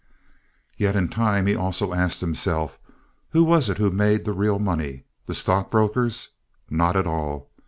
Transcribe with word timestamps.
Yet 0.77 0.95
in 0.95 1.09
time 1.09 1.45
he 1.45 1.55
also 1.55 1.93
asked 1.93 2.21
himself, 2.21 2.79
who 3.33 3.43
was 3.43 3.69
it 3.69 3.77
who 3.77 3.91
made 3.91 4.25
the 4.25 4.33
real 4.33 4.57
money—the 4.57 5.33
stock 5.35 5.69
brokers? 5.69 6.29
Not 6.71 6.95
at 6.95 7.05
all. 7.05 7.51